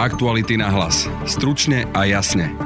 Aktuality 0.00 0.56
na 0.56 0.72
hlas. 0.72 1.04
Stručne 1.28 1.84
a 1.92 2.08
jasne. 2.08 2.56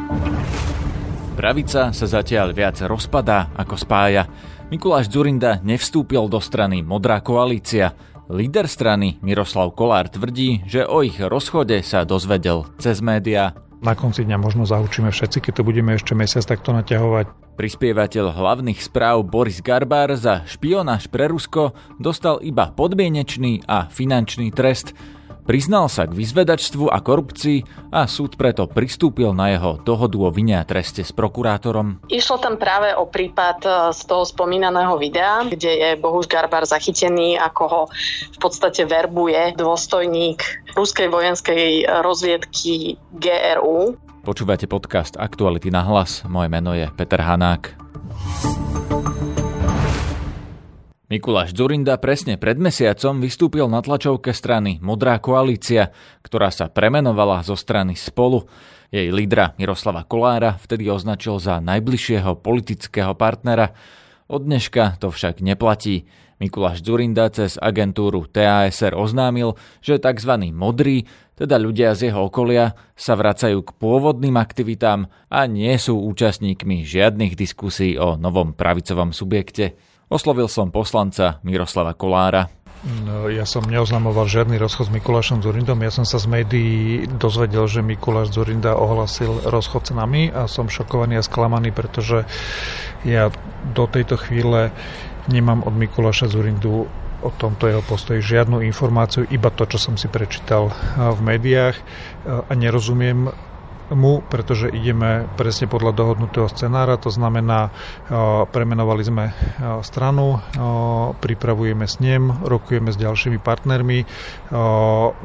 Pravica 1.34 1.91
sa 1.91 2.07
zatiaľ 2.07 2.54
viac 2.54 2.79
rozpadá 2.87 3.50
ako 3.59 3.75
spája. 3.75 4.30
Mikuláš 4.71 5.11
Zurinda 5.11 5.59
nevstúpil 5.66 6.30
do 6.30 6.39
strany 6.39 6.86
Modrá 6.86 7.18
koalícia. 7.18 7.98
Líder 8.30 8.70
strany 8.70 9.18
Miroslav 9.18 9.75
Kolár 9.75 10.14
tvrdí, 10.14 10.62
že 10.70 10.86
o 10.86 11.02
ich 11.02 11.18
rozchode 11.18 11.82
sa 11.82 12.07
dozvedel 12.07 12.70
cez 12.79 13.02
médiá. 13.02 13.59
Na 13.82 13.98
konci 13.98 14.23
dňa 14.23 14.39
možno 14.39 14.62
zahučíme 14.62 15.11
všetci, 15.11 15.43
keď 15.43 15.53
to 15.59 15.66
budeme 15.66 15.91
ešte 15.98 16.14
mesiac 16.14 16.46
takto 16.46 16.71
naťahovať. 16.71 17.59
Prispievateľ 17.59 18.30
hlavných 18.30 18.79
správ 18.79 19.27
Boris 19.27 19.59
Garbár 19.59 20.14
za 20.14 20.46
špionáž 20.46 21.11
pre 21.11 21.27
Rusko 21.27 21.75
dostal 21.98 22.39
iba 22.46 22.71
podmienečný 22.71 23.66
a 23.66 23.91
finančný 23.91 24.55
trest. 24.55 24.95
Priznal 25.45 25.92
sa 25.92 26.08
k 26.08 26.16
vyzvedačstvu 26.16 26.88
a 26.88 27.04
korupcii 27.04 27.93
a 27.93 28.08
súd 28.08 28.40
preto 28.40 28.64
pristúpil 28.64 29.36
na 29.36 29.52
jeho 29.52 29.76
dohodu 29.76 30.16
o 30.16 30.32
vine 30.32 30.57
a 30.57 30.64
treste 30.64 31.04
s 31.04 31.12
prokurátorom. 31.12 32.00
Išlo 32.08 32.41
tam 32.41 32.56
práve 32.56 32.97
o 32.97 33.05
prípad 33.05 33.58
e, 33.61 33.69
z 33.92 34.00
toho 34.08 34.25
spomínaného 34.25 34.97
videa, 34.97 35.44
kde 35.44 35.69
je 35.69 35.91
Bohuš 36.00 36.33
Garbar 36.33 36.64
zachytený, 36.64 37.36
ako 37.36 37.62
ho 37.69 37.83
v 38.33 38.38
podstate 38.41 38.88
verbuje 38.88 39.52
dôstojník 39.61 40.41
ruskej 40.72 41.12
vojenskej 41.12 41.92
rozviedky 42.00 42.97
GRU. 43.12 44.00
Počúvate 44.24 44.64
podcast 44.64 45.20
Aktuality 45.20 45.69
na 45.69 45.84
hlas. 45.84 46.24
Moje 46.24 46.48
meno 46.48 46.72
je 46.72 46.88
Peter 46.97 47.20
Hanák. 47.20 47.77
Mikuláš 51.14 51.55
Zurinda 51.55 51.95
presne 51.95 52.34
pred 52.34 52.59
mesiacom 52.59 53.22
vystúpil 53.22 53.70
na 53.70 53.78
tlačovke 53.78 54.34
strany 54.34 54.83
Modrá 54.83 55.22
koalícia, 55.22 55.95
ktorá 56.27 56.50
sa 56.50 56.67
premenovala 56.67 57.39
zo 57.47 57.55
strany 57.55 57.95
Spolu. 57.95 58.50
Jej 58.91 59.14
lídra 59.14 59.55
Miroslava 59.55 60.03
Kolára 60.03 60.58
vtedy 60.58 60.91
označil 60.91 61.38
za 61.38 61.62
najbližšieho 61.62 62.42
politického 62.42 63.14
partnera. 63.14 63.78
Od 64.27 64.42
dneška 64.42 64.98
to 64.98 65.14
však 65.14 65.38
neplatí. 65.38 66.11
Mikuláš 66.42 66.83
Zurinda 66.83 67.31
cez 67.31 67.62
agentúru 67.62 68.27
TASR 68.27 68.98
oznámil, 68.98 69.55
že 69.86 70.03
tzv. 70.03 70.50
modrí, 70.50 71.06
teda 71.38 71.62
ľudia 71.62 71.94
z 71.94 72.10
jeho 72.10 72.27
okolia, 72.27 72.75
sa 72.98 73.14
vracajú 73.14 73.62
k 73.62 73.70
pôvodným 73.78 74.34
aktivitám 74.34 75.06
a 75.31 75.47
nie 75.47 75.78
sú 75.78 75.94
účastníkmi 75.94 76.83
žiadnych 76.83 77.38
diskusí 77.38 77.94
o 78.03 78.19
novom 78.19 78.50
pravicovom 78.50 79.14
subjekte. 79.14 79.94
Oslovil 80.14 80.46
som 80.46 80.70
poslanca 80.70 81.42
Miroslava 81.42 81.90
Kolára. 81.90 82.46
No, 83.02 83.26
ja 83.26 83.42
som 83.42 83.66
neoznamoval 83.66 84.30
žiadny 84.30 84.62
rozchod 84.62 84.86
s 84.86 84.94
Mikulášom 84.94 85.42
Zurindom. 85.42 85.82
Ja 85.82 85.90
som 85.90 86.06
sa 86.06 86.22
z 86.22 86.30
médií 86.30 87.10
dozvedel, 87.18 87.66
že 87.66 87.82
Mikuláš 87.82 88.30
Zurinda 88.30 88.78
ohlasil 88.78 89.42
rozchod 89.42 89.90
s 89.90 89.90
nami 89.90 90.30
a 90.30 90.46
som 90.46 90.70
šokovaný 90.70 91.18
a 91.18 91.26
sklamaný, 91.26 91.74
pretože 91.74 92.30
ja 93.02 93.34
do 93.74 93.90
tejto 93.90 94.14
chvíle 94.14 94.70
nemám 95.26 95.66
od 95.66 95.74
Mikuláša 95.74 96.30
Zurindu 96.30 96.86
o 97.18 97.30
tomto 97.34 97.66
jeho 97.66 97.82
postoji 97.82 98.22
žiadnu 98.22 98.62
informáciu, 98.62 99.26
iba 99.34 99.50
to, 99.50 99.66
čo 99.66 99.82
som 99.82 99.98
si 99.98 100.06
prečítal 100.06 100.70
v 100.94 101.20
médiách 101.26 101.74
a 102.28 102.52
nerozumiem 102.54 103.34
mu, 103.92 104.24
pretože 104.24 104.72
ideme 104.72 105.28
presne 105.36 105.68
podľa 105.68 105.92
dohodnutého 105.92 106.48
scenára, 106.48 106.96
to 106.96 107.12
znamená, 107.12 107.68
premenovali 108.54 109.02
sme 109.04 109.24
stranu, 109.84 110.41
pripravujeme 111.20 111.84
s 111.84 112.00
ním, 112.00 112.32
rokujeme 112.44 112.94
s 112.94 113.00
ďalšími 113.00 113.42
partnermi. 113.42 114.06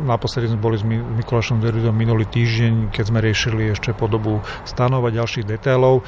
Naposledy 0.04 0.50
sme 0.50 0.60
boli 0.60 0.76
s 0.80 0.84
Mikulášom 0.88 1.62
Zeridom 1.62 1.94
minulý 1.94 2.26
týždeň, 2.26 2.90
keď 2.90 3.04
sme 3.06 3.20
riešili 3.22 3.72
ešte 3.72 3.94
podobu 3.94 4.42
stanov 4.66 5.06
a 5.06 5.14
ďalších 5.14 5.46
detailov. 5.46 6.02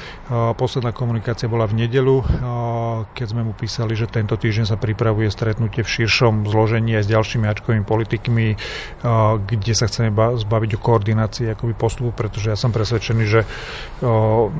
Posledná 0.58 0.90
komunikácia 0.90 1.46
bola 1.46 1.68
v 1.68 1.86
nedelu, 1.86 2.24
keď 3.14 3.26
sme 3.28 3.46
mu 3.46 3.54
písali, 3.54 3.94
že 3.94 4.10
tento 4.10 4.34
týždeň 4.34 4.74
sa 4.74 4.80
pripravuje 4.80 5.30
stretnutie 5.30 5.86
v 5.86 5.92
širšom 6.02 6.50
zložení 6.50 6.98
aj 6.98 7.06
s 7.06 7.12
ďalšími 7.12 7.46
ačkovými 7.46 7.84
politikmi, 7.86 8.46
kde 9.46 9.72
sa 9.76 9.86
chceme 9.86 10.10
zbaviť 10.12 10.70
o 10.74 10.82
koordinácii 10.82 11.54
akoby 11.54 11.74
postupu, 11.78 12.10
pretože 12.10 12.41
pretože 12.42 12.58
ja 12.58 12.58
som 12.58 12.74
presvedčený, 12.74 13.24
že 13.30 13.40
o, 14.02 14.50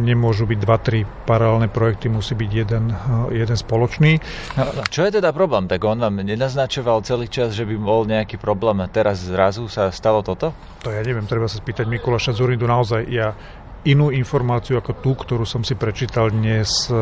nemôžu 0.00 0.48
byť 0.48 0.58
dva, 0.64 0.80
tri 0.80 1.04
paralelné 1.04 1.68
projekty, 1.68 2.08
musí 2.08 2.32
byť 2.32 2.50
jeden, 2.56 2.88
jeden 3.28 3.58
spoločný. 3.60 4.16
No, 4.56 4.64
no, 4.72 4.82
čo 4.88 5.04
je 5.04 5.20
teda 5.20 5.28
problém? 5.36 5.68
Tak 5.68 5.84
on 5.84 6.00
vám 6.00 6.24
nenaznačoval 6.24 7.04
celý 7.04 7.28
čas, 7.28 7.52
že 7.52 7.68
by 7.68 7.76
bol 7.76 8.08
nejaký 8.08 8.40
problém 8.40 8.80
teraz 8.88 9.28
zrazu 9.28 9.68
sa 9.68 9.92
stalo 9.92 10.24
toto? 10.24 10.56
To 10.82 10.88
ja 10.88 11.04
neviem, 11.04 11.28
treba 11.28 11.44
sa 11.52 11.60
spýtať 11.60 11.84
Mikuláša 11.84 12.32
Zurindu. 12.32 12.64
Naozaj 12.64 13.04
ja 13.12 13.36
inú 13.82 14.14
informáciu 14.14 14.78
ako 14.78 14.92
tú, 15.02 15.12
ktorú 15.18 15.42
som 15.42 15.66
si 15.66 15.74
prečítal 15.74 16.30
dnes 16.30 16.86
e, 16.86 16.94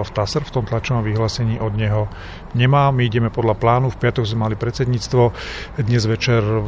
v 0.00 0.10
TASR, 0.16 0.48
v 0.48 0.54
tom 0.54 0.64
tlačovom 0.64 1.04
vyhlásení 1.04 1.60
od 1.60 1.76
neho 1.76 2.08
nemá. 2.56 2.88
My 2.88 3.04
ideme 3.04 3.28
podľa 3.28 3.60
plánu, 3.60 3.92
v 3.92 4.00
piatok 4.00 4.24
sme 4.24 4.48
mali 4.48 4.56
predsedníctvo, 4.56 5.22
dnes 5.84 6.02
večer 6.08 6.40
e, 6.40 6.60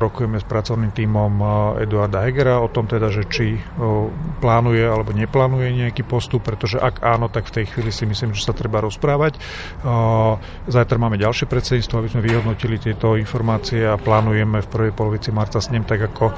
rokujeme 0.00 0.40
s 0.40 0.46
pracovným 0.48 0.96
tímom 0.96 1.32
e, 1.36 1.44
Eduarda 1.84 2.24
Hegera 2.24 2.64
o 2.64 2.72
tom 2.72 2.88
teda, 2.88 3.12
že 3.12 3.28
či 3.28 3.60
plánuje 4.40 4.88
alebo 4.88 5.12
neplánuje 5.12 5.68
nejaký 5.84 6.00
postup, 6.08 6.48
pretože 6.48 6.80
ak 6.80 7.04
áno, 7.04 7.28
tak 7.28 7.44
v 7.52 7.60
tej 7.60 7.64
chvíli 7.76 7.92
si 7.92 8.08
myslím, 8.08 8.32
že 8.32 8.48
sa 8.48 8.56
treba 8.56 8.80
rozprávať. 8.80 9.36
Zajtra 10.66 10.96
máme 10.96 11.20
ďalšie 11.20 11.44
predsedníctvo, 11.50 11.96
aby 12.00 12.08
sme 12.08 12.24
vyhodnotili 12.24 12.76
tieto 12.80 13.20
informácie 13.20 13.84
a 13.84 14.00
plánujeme 14.00 14.64
v 14.64 14.70
prvej 14.70 14.92
polovici 14.96 15.28
marca 15.34 15.60
s 15.60 15.68
ním 15.68 15.84
tak, 15.84 16.08
ako 16.12 16.32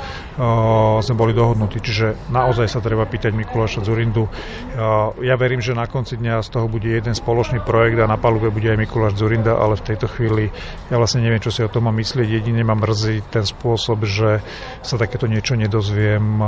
sme 1.04 1.14
boli 1.14 1.32
dohodnutí. 1.36 1.78
Čiže 1.78 2.32
naozaj 2.32 2.71
sa 2.72 2.80
treba 2.80 3.04
pýtať 3.04 3.36
Mikuláša 3.36 3.84
Zurindu. 3.84 4.32
Ja 5.20 5.36
verím, 5.36 5.60
že 5.60 5.76
na 5.76 5.84
konci 5.84 6.16
dňa 6.16 6.40
z 6.40 6.48
toho 6.48 6.72
bude 6.72 6.88
jeden 6.88 7.12
spoločný 7.12 7.60
projekt 7.60 8.00
a 8.00 8.08
na 8.08 8.16
palube 8.16 8.48
bude 8.48 8.72
aj 8.72 8.80
Mikuláš 8.80 9.20
Zurinda, 9.20 9.60
ale 9.60 9.76
v 9.76 9.92
tejto 9.92 10.08
chvíli 10.08 10.48
ja 10.88 10.96
vlastne 10.96 11.20
neviem, 11.20 11.44
čo 11.44 11.52
si 11.52 11.60
o 11.60 11.68
tom 11.68 11.84
mám 11.92 12.00
myslieť. 12.00 12.40
Jedine 12.40 12.64
ma 12.64 12.72
mrzí 12.72 13.28
ten 13.28 13.44
spôsob, 13.44 14.08
že 14.08 14.40
sa 14.80 14.96
takéto 14.96 15.28
niečo 15.28 15.52
nedozviem 15.52 16.40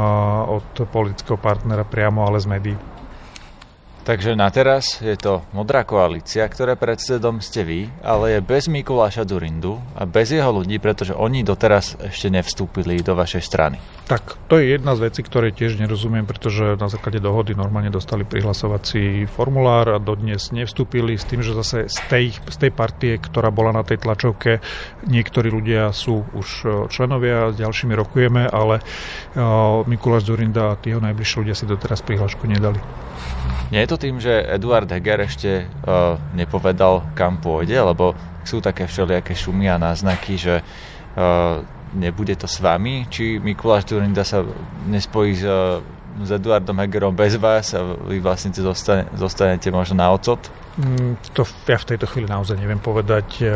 od 0.48 0.88
politického 0.88 1.36
partnera 1.36 1.84
priamo, 1.84 2.24
ale 2.24 2.40
z 2.40 2.48
médií. 2.48 2.93
Takže 4.04 4.36
na 4.36 4.52
teraz 4.52 5.00
je 5.00 5.16
to 5.16 5.40
modrá 5.56 5.80
koalícia, 5.80 6.44
ktoré 6.44 6.76
predsedom 6.76 7.40
ste 7.40 7.64
vy, 7.64 7.80
ale 8.04 8.36
je 8.36 8.40
bez 8.44 8.68
Mikuláša 8.68 9.24
Durindu 9.24 9.80
a 9.96 10.04
bez 10.04 10.28
jeho 10.28 10.52
ľudí, 10.52 10.76
pretože 10.76 11.16
oni 11.16 11.40
doteraz 11.40 11.96
ešte 11.96 12.28
nevstúpili 12.28 13.00
do 13.00 13.16
vašej 13.16 13.40
strany. 13.40 13.80
Tak, 14.04 14.36
to 14.52 14.60
je 14.60 14.76
jedna 14.76 14.92
z 14.92 15.08
vecí, 15.08 15.24
ktoré 15.24 15.56
tiež 15.56 15.80
nerozumiem, 15.80 16.28
pretože 16.28 16.76
na 16.76 16.92
základe 16.92 17.16
dohody 17.16 17.56
normálne 17.56 17.88
dostali 17.88 18.28
prihlasovací 18.28 19.24
formulár 19.24 19.96
a 19.96 19.96
dodnes 19.96 20.52
nevstúpili 20.52 21.16
s 21.16 21.24
tým, 21.24 21.40
že 21.40 21.56
zase 21.56 21.88
z 21.88 21.98
tej, 22.12 22.36
z 22.36 22.56
tej 22.60 22.76
partie, 22.76 23.16
ktorá 23.16 23.48
bola 23.48 23.72
na 23.72 23.88
tej 23.88 24.04
tlačovke, 24.04 24.60
niektorí 25.08 25.48
ľudia 25.48 25.88
sú 25.96 26.28
už 26.36 26.48
e, 26.60 26.66
členovia, 26.92 27.56
s 27.56 27.56
ďalšími 27.56 27.96
rokujeme, 27.96 28.52
ale 28.52 28.84
uh, 28.84 29.80
Mikuláš 29.88 30.28
Zurinda 30.28 30.76
a 30.76 30.78
jeho 30.84 31.00
najbližší 31.00 31.40
ľudia 31.40 31.56
si 31.56 31.64
doteraz 31.64 32.04
prihlášku 32.04 32.44
nedali. 32.44 32.76
Nie 33.72 33.82
je 33.84 33.93
to 33.93 33.93
tým, 33.96 34.20
že 34.22 34.44
Eduard 34.44 34.88
Heger 34.90 35.24
ešte 35.24 35.64
uh, 35.64 36.20
nepovedal, 36.36 37.14
kam 37.18 37.40
pôjde, 37.40 37.76
lebo 37.80 38.14
sú 38.44 38.60
také 38.60 38.84
všelijaké 38.84 39.32
šumy 39.32 39.72
a 39.72 39.80
náznaky, 39.80 40.36
že 40.36 40.60
uh, 40.60 41.64
nebude 41.94 42.34
to 42.36 42.50
s 42.50 42.58
vami, 42.58 43.06
či 43.08 43.38
Mikuláš 43.38 43.86
Durinda 43.88 44.26
sa 44.26 44.42
nespojí 44.90 45.32
s, 45.38 45.46
s 46.22 46.28
Eduardom 46.30 46.78
Hegerom 46.78 47.14
bez 47.14 47.38
vás 47.38 47.74
a 47.74 47.82
vy 47.82 48.18
vlastne 48.18 48.50
zostane, 48.54 49.06
zostanete 49.14 49.70
možno 49.70 50.02
na 50.02 50.10
ocot? 50.10 50.38
Mm, 50.74 51.14
to 51.30 51.46
ja 51.70 51.78
v 51.78 51.94
tejto 51.94 52.10
chvíli 52.10 52.26
naozaj 52.26 52.58
neviem 52.58 52.82
povedať. 52.82 53.46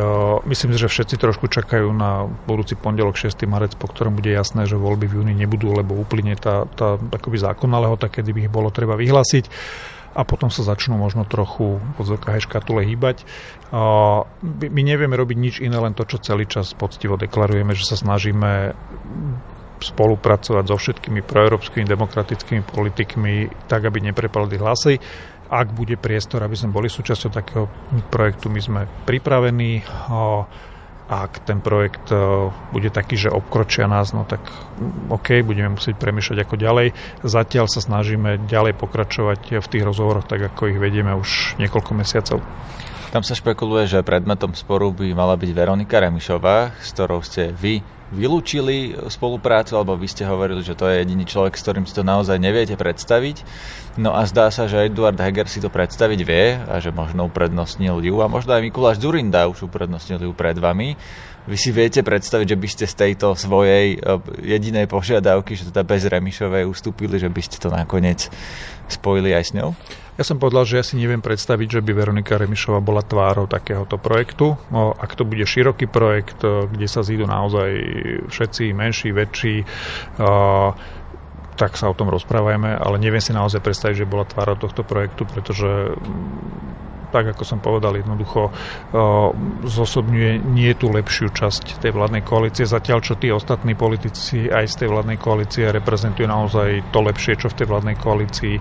Myslím 0.46 0.74
si, 0.74 0.78
že 0.78 0.90
všetci 0.90 1.18
trošku 1.18 1.50
čakajú 1.50 1.90
na 1.90 2.30
budúci 2.46 2.78
pondelok 2.78 3.18
6. 3.18 3.34
marec, 3.50 3.74
po 3.74 3.90
ktorom 3.90 4.14
bude 4.14 4.30
jasné, 4.30 4.70
že 4.70 4.78
voľby 4.78 5.10
v 5.10 5.14
júni 5.22 5.34
nebudú, 5.34 5.74
lebo 5.74 5.98
uplyne 5.98 6.38
tá, 6.38 6.66
tá 6.78 6.94
akoby 6.96 7.42
zákonná 7.42 7.82
lehota, 7.82 8.06
kedy 8.06 8.30
by 8.30 8.40
ich 8.46 8.52
bolo 8.54 8.70
treba 8.70 8.94
vyhlásiť 8.94 9.44
a 10.18 10.26
potom 10.26 10.50
sa 10.50 10.66
začnú 10.66 10.98
možno 10.98 11.22
trochu 11.22 11.78
podzvukách 11.94 12.42
škatule 12.42 12.82
hýbať. 12.82 13.22
My 14.50 14.82
nevieme 14.82 15.14
robiť 15.14 15.36
nič 15.38 15.54
iné, 15.62 15.78
len 15.78 15.94
to, 15.94 16.02
čo 16.02 16.18
celý 16.18 16.50
čas 16.50 16.74
poctivo 16.74 17.14
deklarujeme, 17.14 17.70
že 17.78 17.86
sa 17.86 17.94
snažíme 17.94 18.74
spolupracovať 19.78 20.64
so 20.66 20.74
všetkými 20.74 21.22
proeurópskymi 21.22 21.86
demokratickými 21.86 22.66
politikmi 22.66 23.46
tak, 23.70 23.86
aby 23.86 24.10
neprepadli 24.10 24.58
hlasy. 24.58 24.98
Ak 25.48 25.70
bude 25.70 25.94
priestor, 25.94 26.42
aby 26.42 26.58
sme 26.58 26.74
boli 26.74 26.90
súčasťou 26.90 27.30
takého 27.30 27.70
projektu, 28.10 28.50
my 28.50 28.58
sme 28.58 28.80
pripravení 29.06 29.86
ak 31.08 31.48
ten 31.48 31.64
projekt 31.64 32.12
e, 32.12 32.52
bude 32.72 32.92
taký, 32.92 33.16
že 33.16 33.32
obkročia 33.32 33.88
nás, 33.88 34.12
no 34.12 34.28
tak 34.28 34.44
OK, 35.08 35.40
budeme 35.40 35.80
musieť 35.80 35.96
premýšľať 35.96 36.38
ako 36.44 36.54
ďalej. 36.60 36.86
Zatiaľ 37.24 37.66
sa 37.72 37.80
snažíme 37.80 38.44
ďalej 38.44 38.76
pokračovať 38.76 39.64
v 39.64 39.70
tých 39.72 39.86
rozhovoroch, 39.88 40.28
tak 40.28 40.52
ako 40.52 40.68
ich 40.68 40.78
vedieme 40.78 41.16
už 41.16 41.56
niekoľko 41.56 41.92
mesiacov. 41.96 42.44
Tam 43.08 43.24
sa 43.24 43.32
špekuluje, 43.32 43.88
že 43.88 44.04
predmetom 44.04 44.52
sporu 44.52 44.92
by 44.92 45.16
mala 45.16 45.32
byť 45.32 45.50
Veronika 45.56 45.96
Remišová, 45.96 46.76
s 46.76 46.92
ktorou 46.92 47.24
ste 47.24 47.56
vy 47.56 47.80
vylúčili 48.12 49.00
spoluprácu, 49.08 49.80
alebo 49.80 49.96
vy 49.96 50.12
ste 50.12 50.28
hovorili, 50.28 50.60
že 50.60 50.76
to 50.76 50.84
je 50.92 51.00
jediný 51.00 51.24
človek, 51.24 51.56
s 51.56 51.64
ktorým 51.64 51.88
si 51.88 51.96
to 51.96 52.04
naozaj 52.04 52.36
neviete 52.36 52.76
predstaviť. 52.76 53.48
No 53.96 54.12
a 54.12 54.28
zdá 54.28 54.52
sa, 54.52 54.68
že 54.68 54.92
Eduard 54.92 55.16
Heger 55.16 55.48
si 55.48 55.64
to 55.64 55.72
predstaviť 55.72 56.20
vie 56.20 56.60
a 56.60 56.84
že 56.84 56.92
možno 56.92 57.32
uprednostnil 57.32 57.96
ju 58.04 58.20
a 58.20 58.28
možno 58.28 58.52
aj 58.52 58.68
Mikuláš 58.68 59.00
Zurinda 59.00 59.48
už 59.48 59.72
uprednostnil 59.72 60.28
ju 60.28 60.32
pred 60.36 60.60
vami. 60.60 60.92
Vy 61.48 61.56
si 61.56 61.72
viete 61.72 62.04
predstaviť, 62.04 62.44
že 62.44 62.60
by 62.60 62.68
ste 62.68 62.84
z 62.84 62.94
tejto 63.08 63.32
svojej 63.32 63.96
e, 63.96 63.98
jedinej 64.44 64.84
požiadavky, 64.84 65.56
že 65.56 65.72
teda 65.72 65.80
bez 65.80 66.04
Remišovej 66.04 66.68
ustúpili, 66.68 67.16
že 67.16 67.32
by 67.32 67.40
ste 67.40 67.56
to 67.56 67.72
nakoniec 67.72 68.28
spojili 68.92 69.32
aj 69.32 69.44
s 69.48 69.52
ňou? 69.56 69.72
Ja 70.18 70.26
som 70.26 70.42
povedal, 70.42 70.66
že 70.66 70.82
ja 70.82 70.84
si 70.84 70.98
neviem 70.98 71.22
predstaviť, 71.22 71.78
že 71.78 71.84
by 71.86 71.94
Veronika 71.94 72.34
Remišová 72.34 72.82
bola 72.82 73.06
tvárou 73.06 73.46
takéhoto 73.46 74.02
projektu. 74.02 74.58
No, 74.74 74.90
ak 74.90 75.14
to 75.14 75.22
bude 75.22 75.46
široký 75.46 75.86
projekt, 75.86 76.42
e, 76.42 76.66
kde 76.66 76.90
sa 76.90 77.06
zídu 77.06 77.22
naozaj 77.30 77.70
všetci 78.26 78.74
menší, 78.74 79.14
väčší, 79.14 79.62
uh, 80.18 80.74
tak 81.58 81.74
sa 81.74 81.90
o 81.90 81.94
tom 81.98 82.06
rozprávajme, 82.06 82.78
ale 82.78 83.02
neviem 83.02 83.18
si 83.18 83.34
naozaj 83.34 83.58
predstaviť, 83.58 84.06
že 84.06 84.10
bola 84.10 84.22
tvárou 84.22 84.54
tohto 84.54 84.86
projektu, 84.86 85.26
pretože 85.26 85.98
tak 87.08 87.32
ako 87.32 87.42
som 87.44 87.58
povedal, 87.60 87.96
jednoducho 87.96 88.52
zosobňuje 89.64 90.44
nie 90.52 90.72
tú 90.76 90.92
lepšiu 90.92 91.32
časť 91.32 91.80
tej 91.80 91.92
vládnej 91.96 92.22
koalície, 92.24 92.68
zatiaľ 92.68 92.98
čo 93.00 93.16
tí 93.16 93.32
ostatní 93.32 93.72
politici 93.72 94.48
aj 94.48 94.64
z 94.68 94.74
tej 94.84 94.88
vládnej 94.92 95.16
koalície 95.16 95.68
reprezentujú 95.72 96.28
naozaj 96.28 96.92
to 96.92 97.00
lepšie, 97.00 97.40
čo 97.40 97.48
v 97.48 97.56
tej 97.56 97.66
vládnej 97.68 97.96
koalícii 97.96 98.54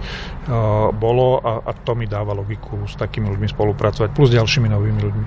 bolo 0.95 1.43
a, 1.43 1.65
a 1.67 1.71
to 1.75 1.91
mi 1.97 2.07
dáva 2.07 2.31
logiku 2.31 2.87
s 2.87 2.95
takými 2.95 3.27
ľuďmi 3.33 3.47
spolupracovať, 3.51 4.09
plus 4.15 4.31
ďalšími 4.31 4.67
novými 4.71 5.01
ľuďmi. 5.03 5.25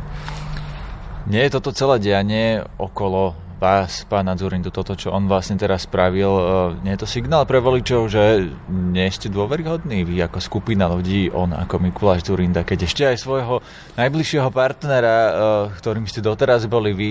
Nie 1.28 1.44
je 1.46 1.55
toto 1.61 1.76
celé 1.76 2.00
dianie 2.00 2.64
okolo 2.81 3.50
vás, 3.61 4.09
pána 4.09 4.33
Zurindu, 4.41 4.73
toto, 4.73 4.97
čo 4.97 5.12
on 5.12 5.29
vlastne 5.29 5.61
teraz 5.61 5.85
spravil, 5.85 6.33
e, 6.33 6.45
nie 6.81 6.97
je 6.97 7.05
to 7.05 7.09
signál 7.12 7.45
pre 7.45 7.61
voličov, 7.61 8.09
že 8.09 8.49
nie 8.73 9.05
ste 9.12 9.29
dôveryhodní 9.29 10.01
vy 10.09 10.17
ako 10.25 10.41
skupina 10.41 10.89
ľudí, 10.89 11.29
on 11.29 11.53
ako 11.53 11.77
Mikuláš 11.77 12.25
Zurinda, 12.25 12.65
keď 12.65 12.89
ešte 12.89 13.05
aj 13.05 13.21
svojho 13.21 13.61
najbližšieho 14.01 14.49
partnera, 14.49 15.17
e, 15.21 15.33
ktorým 15.77 16.09
ste 16.09 16.25
doteraz 16.25 16.65
boli 16.65 16.97
vy, 16.97 17.11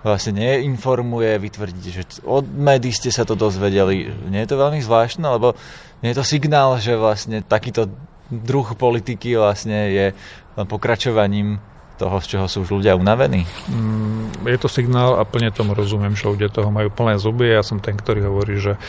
vlastne 0.00 0.40
neinformuje, 0.40 1.36
vy 1.36 1.48
tvrdíte, 1.52 1.90
že 1.92 2.02
od 2.24 2.48
médií 2.48 2.96
ste 2.96 3.12
sa 3.12 3.28
to 3.28 3.36
dozvedeli. 3.36 4.08
Nie 4.32 4.48
je 4.48 4.56
to 4.56 4.56
veľmi 4.56 4.80
zvláštne, 4.80 5.28
lebo 5.28 5.52
nie 6.00 6.16
je 6.16 6.18
to 6.18 6.24
signál, 6.24 6.80
že 6.80 6.96
vlastne 6.96 7.44
takýto 7.44 7.92
druh 8.32 8.72
politiky 8.72 9.36
vlastne 9.36 9.92
je 9.92 10.06
pokračovaním 10.64 11.60
toho, 12.00 12.16
z 12.24 12.26
čoho 12.36 12.46
sú 12.48 12.64
už 12.64 12.80
ľudia 12.80 12.96
unavení? 12.96 13.44
Mm, 13.68 14.48
je 14.48 14.58
to 14.58 14.72
signál 14.72 15.20
a 15.20 15.28
plne 15.28 15.52
tomu 15.52 15.76
rozumiem, 15.76 16.16
že 16.16 16.32
ľudia 16.32 16.48
toho 16.48 16.72
majú 16.72 16.88
plné 16.88 17.20
zuby. 17.20 17.52
Ja 17.52 17.60
som 17.60 17.76
ten, 17.76 18.00
ktorý 18.00 18.24
hovorí, 18.24 18.56
že 18.56 18.80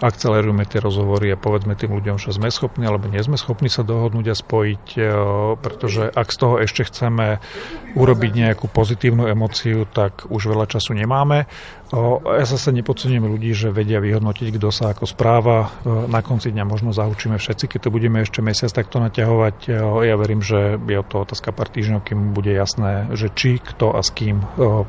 akcelerujeme 0.00 0.64
tie 0.64 0.80
rozhovory 0.80 1.28
a 1.32 1.40
povedzme 1.40 1.76
tým 1.76 1.92
ľuďom, 1.92 2.16
že 2.16 2.32
sme 2.32 2.48
schopní 2.48 2.88
alebo 2.88 3.06
nie 3.06 3.20
sme 3.20 3.36
schopní 3.36 3.68
sa 3.68 3.84
dohodnúť 3.84 4.26
a 4.32 4.36
spojiť, 4.36 4.84
e, 4.96 5.00
pretože 5.60 6.08
ak 6.08 6.28
z 6.32 6.36
toho 6.40 6.54
ešte 6.64 6.88
chceme 6.88 7.38
urobiť 7.92 8.32
nejakú 8.32 8.66
pozitívnu 8.72 9.28
emociu, 9.28 9.84
tak 9.84 10.24
už 10.32 10.50
veľa 10.50 10.66
času 10.70 10.96
nemáme. 10.96 11.44
Ja 12.22 12.46
zase 12.46 12.70
nepodcením 12.70 13.26
ľudí, 13.26 13.50
že 13.50 13.74
vedia 13.74 13.98
vyhodnotiť, 13.98 14.54
kto 14.54 14.70
sa 14.70 14.94
ako 14.94 15.04
správa. 15.04 15.68
E, 15.84 16.08
na 16.08 16.24
konci 16.24 16.48
dňa 16.54 16.64
možno 16.64 16.96
zaučíme 16.96 17.36
všetci, 17.36 17.66
keď 17.66 17.80
to 17.86 17.94
budeme 17.94 18.24
ešte 18.24 18.40
mesiac 18.40 18.72
takto 18.72 19.02
naťahovať. 19.04 19.56
E, 19.68 19.70
ja 20.08 20.14
verím, 20.16 20.40
že 20.40 20.80
je 20.80 21.00
to 21.04 21.28
otázka 21.28 21.52
pár 21.52 21.68
týždňov, 21.68 22.00
kým 22.08 22.32
bude 22.32 22.50
jasné, 22.50 23.10
že 23.12 23.28
či, 23.34 23.60
kto 23.60 23.92
a 23.92 24.00
s 24.00 24.10
kým 24.14 24.40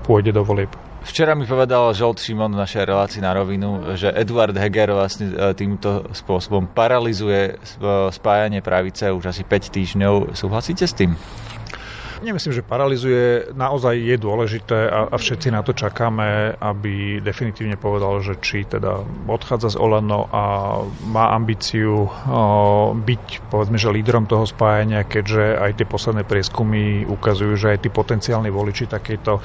pôjde 0.06 0.32
do 0.32 0.46
volieb. 0.46 0.72
Včera 1.02 1.34
mi 1.34 1.50
povedal 1.50 1.98
Žolt 1.98 2.22
Šimon 2.22 2.54
v 2.54 2.62
našej 2.62 2.86
relácii 2.86 3.26
na 3.26 3.34
rovinu, 3.34 3.98
že 3.98 4.14
Eduard 4.14 4.54
Heger 4.54 4.94
vlastne 4.94 5.34
e, 5.34 5.58
týmto 5.58 6.06
spôsobom 6.14 6.70
paralizuje 6.70 7.58
spájanie 8.14 8.62
pravice 8.62 9.10
už 9.10 9.34
asi 9.34 9.42
5 9.42 9.74
týždňov. 9.74 10.38
Súhlasíte 10.38 10.86
s 10.86 10.94
tým? 10.94 11.18
Nemyslím, 12.22 12.54
že 12.54 12.62
paralizuje. 12.62 13.50
Naozaj 13.58 13.98
je 13.98 14.18
dôležité 14.22 14.86
a, 14.86 15.10
a 15.10 15.16
všetci 15.18 15.50
na 15.50 15.66
to 15.66 15.74
čakáme, 15.74 16.54
aby 16.54 17.18
definitívne 17.18 17.82
povedal, 17.82 18.22
že 18.22 18.38
či 18.38 18.62
teda 18.62 19.02
odchádza 19.26 19.74
z 19.74 19.82
Olano 19.82 20.30
a 20.30 20.44
má 21.10 21.34
ambíciu 21.34 22.06
o, 22.06 22.10
byť, 22.94 23.50
povedzme, 23.50 23.82
že 23.82 23.90
lídrom 23.90 24.30
toho 24.30 24.46
spájania, 24.46 25.02
keďže 25.02 25.66
aj 25.66 25.72
tie 25.82 25.88
posledné 25.90 26.22
prieskumy 26.22 27.10
ukazujú, 27.10 27.58
že 27.58 27.74
aj 27.74 27.80
tí 27.82 27.90
potenciálni 27.90 28.54
voliči 28.54 28.86
takejto 28.86 29.34
o, 29.34 29.42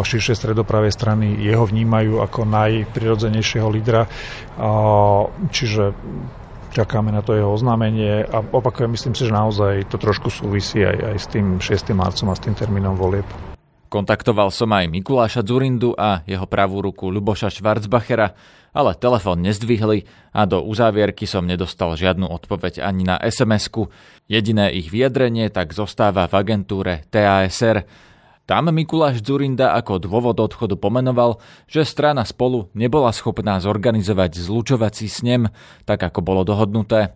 širšej 0.00 0.40
stredopravej 0.40 0.96
strany 0.96 1.36
jeho 1.36 1.68
vnímajú 1.68 2.24
ako 2.24 2.48
najprirodzenejšieho 2.48 3.68
lídra. 3.68 4.08
O, 4.56 5.28
čiže 5.52 5.92
čakáme 6.70 7.10
na 7.10 7.20
to 7.20 7.34
jeho 7.34 7.50
oznámenie 7.50 8.24
a 8.24 8.40
opakujem, 8.40 8.94
myslím 8.94 9.14
si, 9.14 9.26
že 9.26 9.34
naozaj 9.34 9.90
to 9.90 9.98
trošku 9.98 10.30
súvisí 10.30 10.80
aj, 10.86 10.96
aj 11.14 11.16
s 11.18 11.26
tým 11.28 11.46
6. 11.58 11.92
marcom 11.92 12.30
a 12.30 12.34
s 12.38 12.42
tým 12.42 12.54
termínom 12.54 12.94
volieb. 12.94 13.26
Kontaktoval 13.90 14.54
som 14.54 14.70
aj 14.70 14.86
Mikuláša 14.86 15.42
Zurindu 15.42 15.98
a 15.98 16.22
jeho 16.22 16.46
pravú 16.46 16.78
ruku 16.78 17.10
Luboša 17.10 17.50
Schwarzbachera, 17.50 18.38
ale 18.70 18.94
telefón 18.94 19.42
nezdvihli 19.42 20.06
a 20.30 20.46
do 20.46 20.62
uzávierky 20.62 21.26
som 21.26 21.42
nedostal 21.42 21.98
žiadnu 21.98 22.30
odpoveď 22.30 22.86
ani 22.86 23.02
na 23.02 23.18
SMS-ku. 23.18 23.90
Jediné 24.30 24.70
ich 24.70 24.94
vyjadrenie 24.94 25.50
tak 25.50 25.74
zostáva 25.74 26.30
v 26.30 26.38
agentúre 26.38 27.02
TASR, 27.10 27.82
tam 28.50 28.66
Mikuláš 28.74 29.22
Zurinda 29.22 29.78
ako 29.78 30.02
dôvod 30.02 30.34
odchodu 30.42 30.74
pomenoval, 30.74 31.38
že 31.70 31.86
strana 31.86 32.26
spolu 32.26 32.66
nebola 32.74 33.14
schopná 33.14 33.62
zorganizovať 33.62 34.42
zlučovací 34.42 35.06
snem, 35.06 35.46
tak 35.86 36.02
ako 36.02 36.18
bolo 36.18 36.42
dohodnuté. 36.42 37.14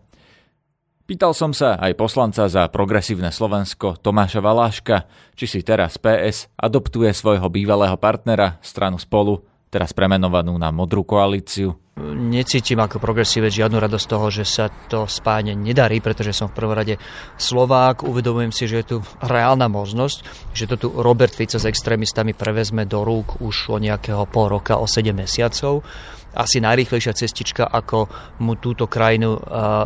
Pýtal 1.10 1.34
som 1.34 1.50
sa 1.50 1.74
aj 1.82 1.98
poslanca 1.98 2.46
za 2.46 2.70
progresívne 2.70 3.34
Slovensko 3.34 3.98
Tomáša 3.98 4.38
Valáška, 4.38 5.10
či 5.34 5.50
si 5.50 5.60
teraz 5.66 5.98
PS 5.98 6.54
adoptuje 6.54 7.10
svojho 7.10 7.50
bývalého 7.50 7.98
partnera, 7.98 8.62
stranu 8.62 9.02
spolu, 9.02 9.42
teraz 9.74 9.90
premenovanú 9.90 10.54
na 10.54 10.70
Modrú 10.70 11.02
koalíciu 11.02 11.83
necítim 12.02 12.82
ako 12.82 12.98
progresívec 12.98 13.54
žiadnu 13.54 13.78
radosť 13.78 14.06
toho, 14.10 14.26
že 14.26 14.42
sa 14.42 14.66
to 14.90 15.06
spájanie 15.06 15.54
nedarí, 15.54 16.02
pretože 16.02 16.34
som 16.34 16.50
v 16.50 16.58
prvom 16.58 16.74
rade 16.74 16.98
Slovák, 17.38 18.02
uvedomujem 18.02 18.50
si, 18.50 18.66
že 18.66 18.82
je 18.82 18.86
tu 18.86 18.96
reálna 19.22 19.70
možnosť, 19.70 20.50
že 20.50 20.66
to 20.66 20.74
tu 20.74 20.88
Robert 20.90 21.30
Fico 21.30 21.54
s 21.54 21.62
extrémistami 21.62 22.34
prevezme 22.34 22.82
do 22.82 23.06
rúk 23.06 23.38
už 23.38 23.70
o 23.70 23.78
nejakého 23.78 24.26
pol 24.26 24.50
roka, 24.50 24.74
o 24.74 24.90
7 24.90 25.14
mesiacov. 25.14 25.86
Asi 26.34 26.58
najrýchlejšia 26.58 27.14
cestička, 27.14 27.62
ako 27.62 28.10
mu 28.42 28.58
túto 28.58 28.90
krajinu 28.90 29.38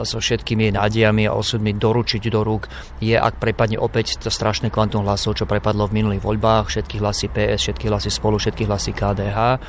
so 0.09 0.17
všetkými 0.17 0.65
jej 0.65 0.73
nádejami 0.73 1.29
a 1.29 1.37
osudmi 1.37 1.77
doručiť 1.77 2.25
do 2.33 2.41
rúk, 2.41 2.73
je, 3.05 3.21
ak 3.21 3.37
prepadne 3.37 3.77
opäť 3.77 4.17
to 4.17 4.33
strašné 4.33 4.73
kvantum 4.73 5.05
hlasov, 5.05 5.37
čo 5.37 5.45
prepadlo 5.45 5.85
v 5.85 6.01
minulých 6.01 6.25
voľbách, 6.25 6.73
všetky 6.73 7.05
hlasy 7.05 7.29
PS, 7.29 7.69
všetky 7.69 7.93
hlasy 7.93 8.09
spolu, 8.09 8.41
všetky 8.41 8.65
hlasy 8.65 8.97
KDH 8.97 9.61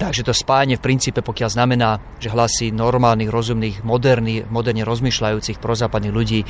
Takže 0.00 0.24
to 0.24 0.32
spájanie 0.32 0.80
v 0.80 0.84
princípe, 0.88 1.20
pokiaľ 1.20 1.50
znamená, 1.52 2.00
že 2.16 2.32
hlasy 2.32 2.72
normálnych, 2.72 3.28
rozumných, 3.28 3.84
moderných, 3.84 4.48
moderne 4.48 4.80
rozmýšľajúcich 4.88 5.60
prozápadných 5.60 6.16
ľudí 6.16 6.40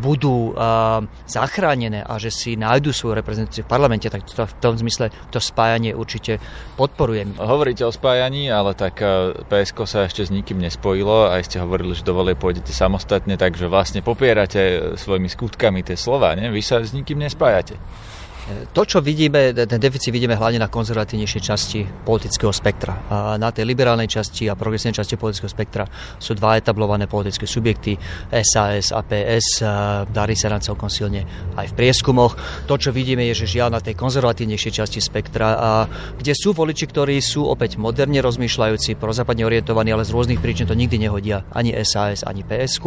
budú 0.00 0.56
uh, 0.56 1.04
zachránené 1.28 2.00
a 2.00 2.16
že 2.16 2.32
si 2.32 2.56
nájdu 2.56 2.96
svoju 2.96 3.20
reprezentáciu 3.20 3.68
v 3.68 3.68
parlamente, 3.68 4.08
tak 4.08 4.24
to, 4.24 4.40
v 4.40 4.54
tom 4.56 4.80
zmysle 4.80 5.12
to 5.28 5.36
spájanie 5.36 5.92
určite 5.92 6.40
podporujem. 6.80 7.36
Hovoríte 7.36 7.84
o 7.84 7.92
spájaní, 7.92 8.48
ale 8.48 8.72
tak 8.72 9.04
PSK 9.52 9.78
sa 9.84 10.08
ešte 10.08 10.24
s 10.24 10.32
nikým 10.32 10.56
nespojilo 10.56 11.28
a 11.28 11.36
ste 11.44 11.60
hovorili, 11.60 11.92
že 11.92 12.08
dovolie 12.08 12.40
pôjdete 12.40 12.72
samostatne, 12.72 13.36
takže 13.36 13.68
vlastne 13.68 14.00
popierate 14.00 14.96
svojimi 14.96 15.28
skutkami 15.28 15.84
tie 15.84 16.00
slova, 16.00 16.32
ne? 16.32 16.48
Vy 16.48 16.64
sa 16.64 16.80
s 16.80 16.96
nikým 16.96 17.20
nespájate. 17.20 17.76
To, 18.72 18.82
čo 18.88 19.04
vidíme, 19.04 19.52
ten 19.52 19.76
deficit 19.76 20.08
vidíme 20.08 20.32
hlavne 20.32 20.56
na 20.56 20.72
konzervatívnejšej 20.72 21.42
časti 21.44 21.84
politického 21.84 22.48
spektra. 22.48 22.96
Na 23.36 23.52
tej 23.52 23.68
liberálnej 23.68 24.08
časti 24.08 24.48
a 24.48 24.56
progresívnej 24.56 24.96
časti 24.96 25.20
politického 25.20 25.52
spektra 25.52 25.84
sú 26.16 26.32
dva 26.32 26.56
etablované 26.56 27.04
politické 27.04 27.44
subjekty, 27.44 28.00
SAS 28.32 28.88
a 28.96 29.04
PS. 29.04 29.60
Darí 30.08 30.32
sa 30.32 30.48
nám 30.48 30.64
celkom 30.64 30.88
silne 30.88 31.28
aj 31.60 31.72
v 31.72 31.76
prieskumoch. 31.76 32.40
To, 32.64 32.80
čo 32.80 32.88
vidíme, 32.88 33.28
je, 33.28 33.44
že 33.44 33.60
žiaľ 33.60 33.76
na 33.76 33.80
tej 33.84 33.92
konzervatívnejšej 34.00 34.72
časti 34.72 35.00
spektra, 35.04 35.48
a 35.58 35.70
kde 36.16 36.32
sú 36.32 36.56
voliči, 36.56 36.88
ktorí 36.88 37.20
sú 37.20 37.44
opäť 37.44 37.76
moderne 37.76 38.24
rozmýšľajúci, 38.24 38.96
prozápadne 38.96 39.44
orientovaní, 39.44 39.92
ale 39.92 40.08
z 40.08 40.14
rôznych 40.16 40.40
príčin 40.40 40.64
to 40.64 40.72
nikdy 40.72 40.96
nehodia 40.96 41.44
ani 41.52 41.76
SAS, 41.84 42.24
ani 42.24 42.48
PS. 42.48 42.80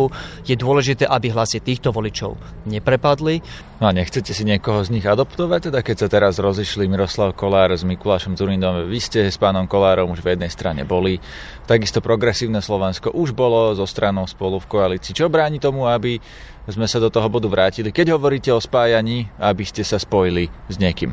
Je 0.48 0.58
dôležité, 0.58 1.06
aby 1.06 1.30
hlasy 1.30 1.62
týchto 1.62 1.94
voličov 1.94 2.34
neprepadli. 2.65 3.46
No 3.77 3.89
a 3.89 3.91
nechcete 3.94 4.34
si 4.34 4.41
niekoho 4.41 4.82
z 4.86 4.94
nich 4.94 5.06
adoptovať? 5.06 5.50
Pánové, 5.51 5.67
teda 5.67 5.84
keď 5.84 5.98
sa 6.00 6.08
teraz 6.08 6.39
rozišli 6.39 6.88
Miroslav 6.88 7.36
Kolár 7.36 7.75
s 7.75 7.84
Mikulášom 7.84 8.39
Zurindom, 8.39 8.88
vy 8.88 9.00
ste 9.03 9.27
s 9.27 9.36
pánom 9.36 9.67
Kolárom 9.67 10.08
už 10.08 10.24
v 10.24 10.31
jednej 10.31 10.48
strane 10.48 10.88
boli, 10.88 11.20
takisto 11.67 12.00
progresívne 12.00 12.63
Slovensko 12.63 13.12
už 13.12 13.36
bolo 13.36 13.75
so 13.75 13.84
stranou 13.84 14.24
spolu 14.31 14.63
v 14.63 14.72
koalícii. 14.72 15.12
Čo 15.12 15.27
bráni 15.27 15.60
tomu, 15.60 15.91
aby 15.91 16.24
sme 16.72 16.88
sa 16.88 17.03
do 17.03 17.12
toho 17.12 17.27
bodu 17.27 17.51
vrátili? 17.51 17.91
Keď 17.91 18.15
hovoríte 18.15 18.48
o 18.55 18.63
spájaní, 18.63 19.27
aby 19.43 19.67
ste 19.67 19.84
sa 19.84 20.00
spojili 20.00 20.48
s 20.72 20.79
niekým? 20.79 21.12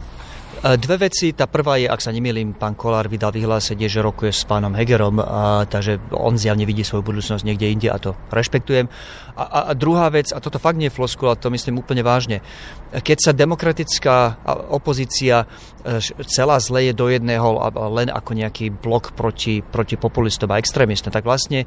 Dve 0.59 1.07
veci. 1.07 1.31
Tá 1.39 1.47
prvá 1.47 1.79
je, 1.79 1.87
ak 1.87 2.03
sa 2.03 2.11
nemýlim, 2.11 2.51
pán 2.51 2.75
Kolár 2.75 3.07
vydal 3.07 3.31
vyhlásenie, 3.31 3.87
že 3.87 4.03
rokuje 4.03 4.35
s 4.35 4.43
pánom 4.43 4.75
Hegerom, 4.75 5.23
a, 5.23 5.63
takže 5.71 6.03
on 6.11 6.35
zjavne 6.35 6.67
vidí 6.67 6.83
svoju 6.83 7.07
budúcnosť 7.07 7.47
niekde 7.47 7.71
inde 7.71 7.87
a 7.87 7.99
to 8.03 8.19
rešpektujem. 8.35 8.91
A, 9.39 9.43
a, 9.47 9.59
a 9.71 9.73
druhá 9.79 10.11
vec, 10.11 10.35
a 10.35 10.43
toto 10.43 10.59
fakt 10.59 10.75
nie 10.75 10.91
je 10.91 10.99
floskula, 10.99 11.39
to 11.39 11.55
myslím 11.55 11.79
úplne 11.79 12.03
vážne, 12.03 12.43
keď 12.89 13.19
sa 13.21 13.33
demokratická 13.37 14.17
opozícia 14.73 15.45
e, 15.45 15.47
celá 16.25 16.57
zleje 16.57 16.97
do 16.97 17.13
jedného 17.13 17.61
len 17.93 18.09
ako 18.09 18.33
nejaký 18.33 18.73
blok 18.73 19.13
proti, 19.13 19.61
proti 19.61 20.01
populistom 20.01 20.49
a 20.53 20.61
extrémistom, 20.61 21.13
tak 21.13 21.29
vlastne 21.29 21.65
e, 21.65 21.67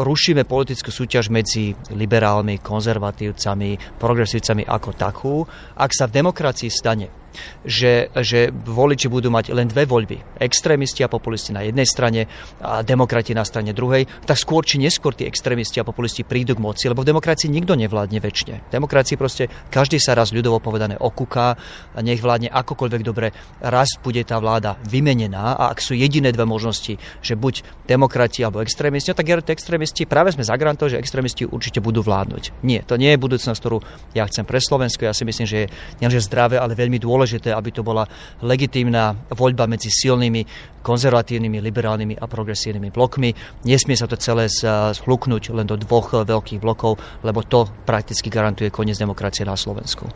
rušíme 0.00 0.48
politickú 0.48 0.88
súťaž 0.88 1.28
medzi 1.28 1.76
liberálmi, 1.92 2.64
konzervatívcami, 2.64 4.00
progresívcami 4.00 4.64
ako 4.64 4.90
takú. 4.96 5.34
Ak 5.76 5.92
sa 5.92 6.08
v 6.08 6.16
demokracii 6.24 6.72
stane 6.72 7.28
že, 7.64 8.10
že 8.18 8.50
voliči 8.50 9.06
budú 9.10 9.28
mať 9.32 9.52
len 9.52 9.68
dve 9.68 9.84
voľby. 9.84 10.40
Extrémisti 10.40 11.04
a 11.04 11.12
populisti 11.12 11.52
na 11.52 11.64
jednej 11.64 11.86
strane 11.86 12.26
a 12.62 12.80
demokrati 12.82 13.36
na 13.36 13.44
strane 13.44 13.74
druhej, 13.74 14.06
tak 14.24 14.38
skôr 14.38 14.64
či 14.64 14.80
neskôr 14.80 15.14
tí 15.14 15.28
extrémisti 15.28 15.78
a 15.78 15.86
populisti 15.86 16.24
prídu 16.24 16.56
k 16.56 16.62
moci, 16.62 16.88
lebo 16.88 17.02
v 17.04 17.10
demokracii 17.14 17.50
nikto 17.50 17.74
nevládne 17.76 18.18
väčšine. 18.18 18.54
V 18.68 18.72
demokracii 18.72 19.16
proste 19.18 19.50
každý 19.70 20.00
sa 20.00 20.16
raz 20.16 20.30
ľudovo 20.38 20.62
povedané 20.62 20.94
okúka 20.94 21.58
a 21.92 21.98
nech 21.98 22.22
vládne 22.22 22.48
akokoľvek 22.54 23.02
dobre, 23.02 23.34
raz 23.58 23.98
bude 23.98 24.22
tá 24.22 24.38
vláda 24.38 24.78
vymenená 24.86 25.58
a 25.58 25.74
ak 25.74 25.82
sú 25.82 25.98
jediné 25.98 26.30
dve 26.30 26.46
možnosti, 26.46 26.94
že 27.20 27.34
buď 27.34 27.66
demokrati 27.90 28.46
alebo 28.46 28.62
extrémisti, 28.62 29.10
no 29.10 29.18
tak 29.18 29.28
extrémisti, 29.50 30.06
práve 30.06 30.32
sme 30.32 30.46
zagrantov, 30.46 30.94
že 30.94 31.00
extrémisti 31.02 31.44
určite 31.44 31.82
budú 31.82 32.00
vládnuť. 32.06 32.62
Nie, 32.62 32.86
to 32.86 32.94
nie 32.94 33.12
je 33.12 33.18
budúcnosť, 33.18 33.58
ktorú 33.58 33.78
ja 34.14 34.24
chcem 34.30 34.46
pre 34.46 34.62
Slovensko. 34.62 35.08
Ja 35.08 35.16
si 35.16 35.26
myslím, 35.26 35.46
že 35.48 35.58
je 35.66 35.70
nielenže 35.98 36.24
zdravé, 36.28 36.56
ale 36.60 36.78
veľmi 36.78 37.00
dôležité, 37.02 37.50
aby 37.50 37.74
to 37.74 37.82
bola 37.82 38.06
legitímna 38.44 39.16
voľba 39.34 39.66
medzi 39.66 39.90
silnými 39.90 40.46
konzervatívnymi, 40.88 41.60
liberálnymi 41.60 42.16
a 42.16 42.24
progresívnymi 42.24 42.88
blokmi. 42.88 43.36
Nesmie 43.68 43.92
sa 43.92 44.08
to 44.08 44.16
celé 44.16 44.48
zhluknúť 44.48 45.52
len 45.52 45.68
do 45.68 45.76
dvoch 45.76 46.24
veľkých 46.24 46.64
blokov, 46.64 46.96
lebo 47.20 47.44
to 47.44 47.68
prakticky 47.84 48.32
garantuje 48.32 48.72
koniec 48.72 48.96
demokracie 48.96 49.44
na 49.44 49.52
Slovensku. 49.52 50.08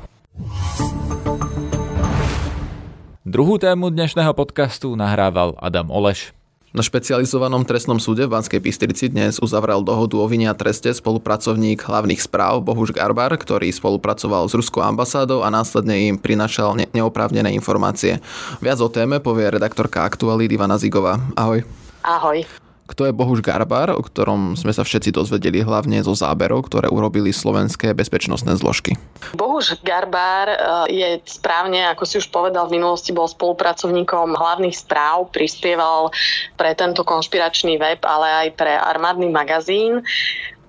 Druhú 3.22 3.60
tému 3.60 3.92
dnešného 3.92 4.32
podcastu 4.32 4.96
nahrával 4.96 5.52
Adam 5.60 5.92
Oleš. 5.92 6.32
Na 6.72 6.80
špecializovanom 6.80 7.68
trestnom 7.68 8.00
súde 8.00 8.24
v 8.24 8.32
Banskej 8.32 8.56
Bystrici 8.56 9.12
dnes 9.12 9.36
uzavrel 9.44 9.84
dohodu 9.84 10.16
o 10.16 10.24
vine 10.24 10.48
a 10.48 10.56
treste 10.56 10.88
spolupracovník 10.88 11.84
hlavných 11.84 12.24
správ 12.24 12.64
Bohuž 12.64 12.96
Garbar, 12.96 13.36
ktorý 13.36 13.68
spolupracoval 13.68 14.48
s 14.48 14.56
ruskou 14.56 14.80
ambasádou 14.80 15.44
a 15.44 15.52
následne 15.52 16.08
im 16.08 16.16
prinašal 16.16 16.72
ne- 16.80 16.88
neoprávnené 16.96 17.52
informácie. 17.52 18.24
Viac 18.64 18.80
o 18.80 18.88
téme 18.88 19.20
povie 19.20 19.52
redaktorka 19.52 20.08
Aktuality 20.08 20.56
Ivana 20.56 20.80
Zigová. 20.80 21.20
Ahoj. 21.36 21.60
Ahoj. 22.08 22.48
Kto 22.82 23.06
je 23.06 23.14
Bohuž 23.14 23.40
Garbar, 23.40 23.94
o 23.94 24.02
ktorom 24.02 24.58
sme 24.58 24.74
sa 24.74 24.82
všetci 24.82 25.14
dozvedeli 25.14 25.62
hlavne 25.62 26.02
zo 26.02 26.18
záberov, 26.18 26.66
ktoré 26.66 26.90
urobili 26.90 27.30
slovenské 27.30 27.94
bezpečnostné 27.94 28.58
zložky? 28.58 28.98
Bohuž 29.38 29.78
Garbar 29.86 30.50
e, 30.50 30.56
je 30.90 31.08
správne, 31.22 31.86
ako 31.94 32.02
si 32.02 32.18
už 32.18 32.28
povedal, 32.34 32.66
v 32.66 32.82
minulosti 32.82 33.14
bol 33.14 33.30
spolupracovníkom 33.30 34.34
hlavných 34.34 34.74
správ, 34.74 35.30
prispieval 35.30 36.10
pre 36.58 36.74
tento 36.74 37.06
konšpiračný 37.06 37.78
web, 37.78 38.02
ale 38.02 38.46
aj 38.46 38.48
pre 38.58 38.74
armádny 38.74 39.30
magazín 39.30 40.02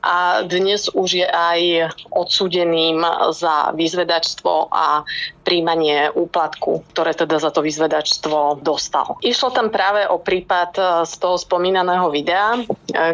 a 0.04 0.44
dnes 0.44 0.92
už 0.92 1.24
je 1.24 1.28
aj 1.28 1.96
odsúdeným 2.12 3.00
za 3.32 3.72
vyzvedačstvo 3.72 4.68
a 4.68 5.08
príjmanie 5.48 6.12
úplatku, 6.12 6.84
ktoré 6.92 7.16
teda 7.16 7.40
za 7.40 7.52
to 7.56 7.64
vyzvedačstvo 7.64 8.60
dostal. 8.60 9.16
Išlo 9.24 9.56
tam 9.56 9.72
práve 9.72 10.08
o 10.08 10.20
prípad 10.20 10.72
e, 10.76 10.84
z 11.08 11.14
toho 11.20 11.36
spomínaného 11.36 12.08
videa, 12.12 12.60
e, 12.60 12.62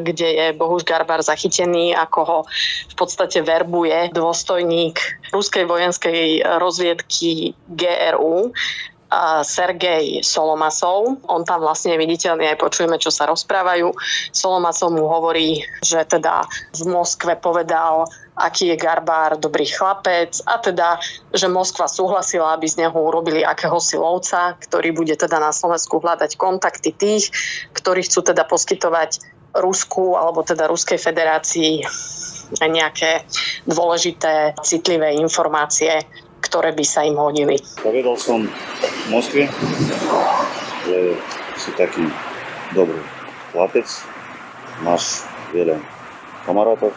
kde 0.02 0.30
je 0.34 0.48
Bohuž 0.58 0.86
Garbar 0.86 1.26
zachytený, 1.26 1.94
ako 1.94 2.20
ho 2.26 2.40
v 2.90 2.96
podstate 2.98 3.42
verbuje 3.42 4.14
dôstojník 4.14 5.30
ruskej 5.34 5.66
vojenskej 5.66 6.46
rozviedky 6.62 7.58
GRU 7.70 8.54
Sergej 9.42 10.22
Solomasov. 10.22 11.26
On 11.26 11.42
tam 11.42 11.66
vlastne 11.66 11.98
je 11.98 12.02
viditeľný, 12.06 12.46
aj 12.46 12.62
počujeme, 12.62 13.02
čo 13.02 13.10
sa 13.10 13.26
rozprávajú. 13.26 13.90
Solomasov 14.30 14.94
mu 14.94 15.10
hovorí, 15.10 15.66
že 15.82 16.06
teda 16.06 16.46
v 16.78 16.82
Moskve 16.86 17.34
povedal, 17.42 18.06
aký 18.38 18.70
je 18.72 18.78
Garbár 18.78 19.36
dobrý 19.42 19.66
chlapec 19.66 20.38
a 20.46 20.62
teda, 20.62 21.02
že 21.34 21.50
Moskva 21.50 21.90
súhlasila, 21.90 22.54
aby 22.54 22.70
z 22.70 22.86
neho 22.86 22.96
urobili 22.96 23.42
akéhosi 23.42 23.98
lovca, 23.98 24.54
ktorý 24.62 24.94
bude 24.94 25.18
teda 25.18 25.42
na 25.42 25.50
Slovensku 25.50 25.98
hľadať 26.00 26.38
kontakty 26.38 26.94
tých, 26.94 27.34
ktorí 27.74 28.06
chcú 28.06 28.22
teda 28.22 28.46
poskytovať 28.46 29.26
Rusku 29.58 30.14
alebo 30.14 30.46
teda 30.46 30.70
Ruskej 30.70 31.02
federácii 31.02 31.82
nejaké 32.62 33.26
dôležité, 33.66 34.58
citlivé 34.62 35.18
informácie 35.18 36.06
ktoré 36.50 36.74
by 36.74 36.82
sa 36.82 37.06
im 37.06 37.14
hodili. 37.22 37.62
Povedal 37.78 38.18
som 38.18 38.50
v 38.50 39.08
Moskve, 39.14 39.46
že 40.90 40.98
si 41.62 41.70
taký 41.78 42.10
dobrý 42.74 42.98
chlapec, 43.54 43.86
máš 44.82 45.30
veľa 45.54 45.78
kamarátov, 46.50 46.90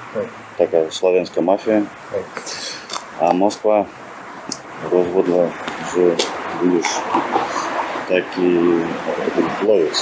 taká 0.56 0.88
slovenská 0.88 1.44
mafia 1.44 1.85
a 3.21 3.37
Moskva 3.37 3.85
rozhodla, 4.88 5.52
že 5.92 6.16
budeš 6.64 6.88
taký 8.09 8.80
lovec. 9.68 9.97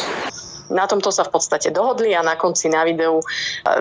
Na 0.71 0.87
tomto 0.87 1.11
sa 1.11 1.27
v 1.27 1.35
podstate 1.35 1.75
dohodli 1.75 2.15
a 2.15 2.23
na 2.23 2.39
konci 2.39 2.71
na 2.71 2.87
videu 2.87 3.19
e, 3.19 3.25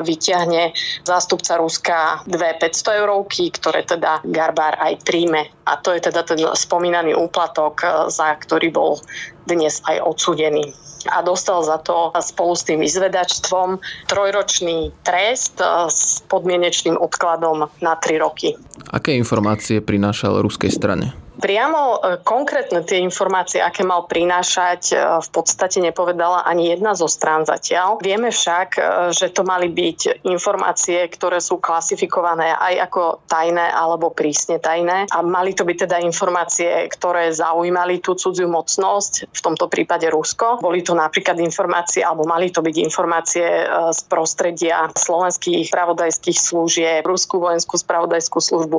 vyťahne 0.02 0.74
zástupca 1.06 1.62
Ruska 1.62 2.26
dve 2.26 2.58
500 2.58 3.00
eurovky, 3.00 3.54
ktoré 3.54 3.86
teda 3.86 4.26
Garbár 4.26 4.78
aj 4.82 5.06
príjme. 5.06 5.54
A 5.70 5.78
to 5.78 5.94
je 5.94 6.02
teda 6.02 6.26
ten 6.26 6.42
spomínaný 6.42 7.14
úplatok, 7.14 7.74
e, 7.82 7.88
za 8.10 8.34
ktorý 8.36 8.74
bol 8.74 8.98
dnes 9.46 9.82
aj 9.86 10.02
odsudený 10.02 10.74
a 11.08 11.24
dostal 11.24 11.64
za 11.64 11.80
to 11.80 12.12
spolu 12.20 12.54
s 12.60 12.68
tým 12.68 12.84
izvedačstvom 12.84 13.80
trojročný 14.12 14.92
trest 15.08 15.64
e, 15.64 15.88
s 15.88 16.20
podmienečným 16.28 17.00
odkladom 17.00 17.72
na 17.80 17.94
3 17.96 18.20
roky. 18.20 18.60
Aké 18.92 19.16
informácie 19.16 19.80
prinášal 19.80 20.44
ruskej 20.44 20.74
strane? 20.74 21.29
Priamo 21.40 21.80
e, 21.96 22.20
konkrétne 22.20 22.84
tie 22.84 23.00
informácie, 23.00 23.64
aké 23.64 23.88
mal 23.88 24.04
prinášať, 24.12 24.82
e, 24.92 24.96
v 25.24 25.30
podstate 25.32 25.80
nepovedala 25.80 26.44
ani 26.44 26.76
jedna 26.76 26.92
zo 27.00 27.08
strán 27.08 27.48
zatiaľ. 27.48 28.04
Vieme 28.04 28.28
však, 28.28 28.68
e, 28.76 28.80
že 29.16 29.32
to 29.32 29.48
mali 29.48 29.72
byť 29.72 30.28
informácie, 30.28 31.00
ktoré 31.08 31.40
sú 31.40 31.64
klasifikované 31.64 32.52
aj 32.52 32.92
ako 32.92 33.24
tajné 33.32 33.72
alebo 33.72 34.12
prísne 34.12 34.60
tajné 34.60 35.08
a 35.08 35.18
mali 35.24 35.56
to 35.56 35.64
byť 35.64 35.88
teda 35.88 36.04
informácie, 36.04 36.92
ktoré 36.92 37.32
zaujímali 37.32 38.04
tú 38.04 38.20
cudziu 38.20 38.52
mocnosť, 38.52 39.32
v 39.32 39.40
tomto 39.40 39.72
prípade 39.72 40.12
Rusko. 40.12 40.60
Boli 40.60 40.84
to 40.84 40.92
napríklad 40.92 41.40
informácie, 41.40 42.04
alebo 42.04 42.28
mali 42.28 42.52
to 42.52 42.60
byť 42.60 42.76
informácie 42.84 43.48
z 43.96 44.00
prostredia 44.12 44.92
slovenských 44.92 45.72
spravodajských 45.72 46.36
služieb, 46.36 47.08
Ruskú 47.08 47.40
vojenskú 47.40 47.80
spravodajskú 47.80 48.40
službu. 48.44 48.78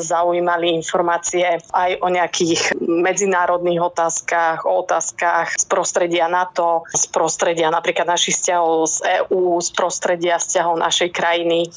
Zaujímali 0.00 0.74
informácie 0.74 1.51
aj 1.60 1.90
o 2.00 2.08
nejakých 2.08 2.78
medzinárodných 2.80 3.80
otázkach, 3.82 4.64
o 4.64 4.80
otázkach 4.86 5.52
z 5.56 5.64
prostredia 5.68 6.30
NATO, 6.30 6.86
z 6.92 7.04
prostredia 7.10 7.68
napríklad 7.68 8.08
našich 8.08 8.38
vzťahov 8.38 8.88
z 8.88 8.96
EÚ, 9.20 9.60
z 9.60 9.70
prostredia 9.74 10.36
vzťahov 10.38 10.80
našej 10.80 11.10
krajiny 11.12 11.68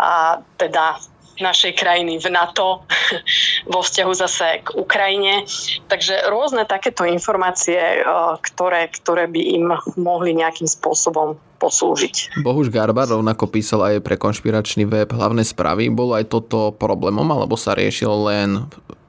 a 0.00 0.40
teda 0.56 1.00
našej 1.40 1.72
krajiny 1.74 2.20
v 2.20 2.28
NATO 2.28 2.84
vo 3.72 3.80
vzťahu 3.80 4.12
zase 4.12 4.46
k 4.62 4.68
Ukrajine. 4.76 5.48
Takže 5.88 6.28
rôzne 6.28 6.68
takéto 6.68 7.08
informácie, 7.08 7.80
e, 7.80 7.98
ktoré, 8.44 8.92
ktoré 8.92 9.26
by 9.26 9.40
im 9.56 9.66
mohli 9.96 10.36
nejakým 10.36 10.68
spôsobom 10.68 11.40
poslúžiť. 11.60 12.40
Bohuž 12.40 12.72
Garbar 12.72 13.08
rovnako 13.08 13.48
písal 13.48 13.84
aj 13.84 14.04
pre 14.04 14.16
konšpiračný 14.16 14.88
web 14.88 15.08
hlavné 15.12 15.44
správy. 15.44 15.92
Bolo 15.92 16.16
aj 16.16 16.32
toto 16.32 16.72
problémom, 16.72 17.26
alebo 17.28 17.56
sa 17.56 17.76
riešil 17.76 18.12
len 18.28 18.48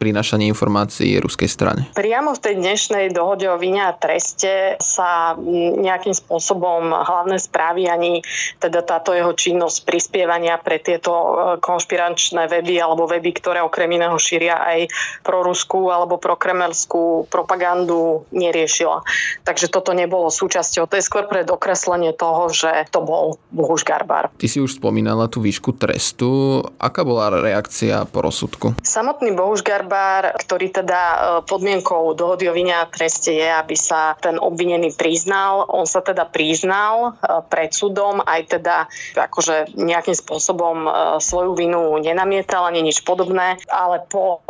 prinášanie 0.02 0.50
informácií 0.50 1.22
ruskej 1.22 1.46
strane? 1.46 1.86
Priamo 1.94 2.34
v 2.34 2.42
tej 2.42 2.56
dnešnej 2.58 3.14
dohode 3.14 3.46
o 3.46 3.62
vine 3.62 3.86
a 3.86 3.94
treste 3.94 4.82
sa 4.82 5.38
nejakým 5.78 6.18
spôsobom 6.18 6.90
hlavné 6.90 7.38
správy 7.38 7.86
ani 7.86 8.26
teda 8.58 8.82
táto 8.82 9.14
jeho 9.14 9.30
činnosť 9.38 9.86
prispievania 9.86 10.58
pre 10.58 10.82
tieto 10.82 11.14
e, 11.14 11.30
konšpiračné 11.62 12.50
weby 12.50 12.82
alebo 12.82 13.06
weby, 13.06 13.30
ktoré 13.38 13.62
okrem 13.62 13.94
iného 13.94 14.18
šíria 14.18 14.58
aj 14.58 14.90
pro 15.22 15.46
ruskú 15.46 15.94
alebo 15.94 16.18
pro 16.18 16.34
kremelskú 16.34 17.30
propagandu 17.30 18.26
neriešila. 18.34 19.06
Takže 19.46 19.70
toto 19.70 19.94
nebolo 19.94 20.34
súčasťou. 20.34 20.90
To 20.90 20.96
je 20.98 21.04
skôr 21.06 21.30
pre 21.30 21.46
dokreslenie 21.46 22.16
toho, 22.18 22.50
že 22.50 22.90
to 22.90 23.06
bol 23.06 23.38
Bohuš 23.52 23.84
Garbar. 23.84 24.32
Ty 24.40 24.48
si 24.48 24.64
už 24.64 24.80
spomínala 24.80 25.28
tú 25.28 25.44
výšku 25.44 25.76
trestu. 25.76 26.64
Aká 26.80 27.04
bola 27.04 27.30
reakcia 27.30 28.08
po 28.08 28.24
rozsudku? 28.24 28.80
Samotný 28.82 29.36
Bohuš 29.36 29.62
Garbar, 29.62 29.91
ktorý 30.34 30.72
teda 30.72 31.02
e, 31.02 31.18
podmienkou 31.44 32.16
dohody 32.16 32.48
o 32.48 32.54
vine 32.56 32.74
a 32.76 32.88
treste 32.88 33.36
je, 33.36 33.48
aby 33.48 33.76
sa 33.76 34.16
ten 34.18 34.40
obvinený 34.40 34.96
priznal. 34.96 35.68
On 35.68 35.84
sa 35.84 36.00
teda 36.00 36.26
priznal 36.28 37.20
e, 37.20 37.40
pred 37.48 37.76
súdom, 37.76 38.24
aj 38.24 38.42
teda 38.58 38.88
akože 39.16 39.76
nejakým 39.76 40.16
spôsobom 40.16 40.78
e, 40.86 40.90
svoju 41.20 41.54
vinu 41.54 42.00
nenamietal 42.00 42.66
ani 42.66 42.82
nič 42.82 43.04
podobné, 43.04 43.60
ale 43.68 44.04
po 44.08 44.42